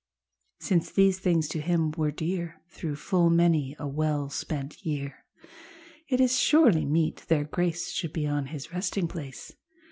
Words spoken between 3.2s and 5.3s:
many a well spent year.